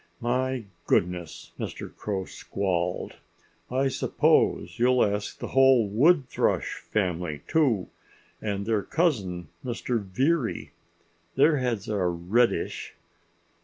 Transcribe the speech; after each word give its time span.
"My 0.19 0.65
goodness!" 0.87 1.51
Mr. 1.59 1.95
Crow 1.95 2.25
squalled. 2.25 3.17
"I 3.69 3.87
suppose 3.87 4.79
you'll 4.79 5.05
ask 5.05 5.37
the 5.37 5.49
whole 5.49 5.87
Wood 5.87 6.27
Thrush 6.27 6.79
family 6.79 7.43
too—and 7.47 8.65
their 8.65 8.81
cousin 8.81 9.49
Mr. 9.63 10.03
Veery. 10.03 10.71
Their 11.35 11.57
heads 11.57 11.87
are 11.87 12.09
reddish." 12.11 12.95